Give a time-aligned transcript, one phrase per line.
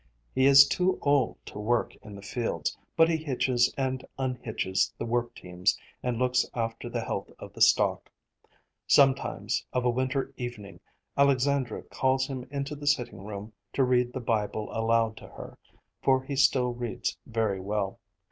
[0.33, 5.05] He is too old to work in the fields, but he hitches and unhitches the
[5.05, 8.09] work teams and looks after the health of the stock.
[8.87, 10.79] Sometimes of a winter evening
[11.15, 15.55] Alexandra calls him into the sitting room to read the Bible aloud to her,
[16.01, 17.99] for he still reads very well.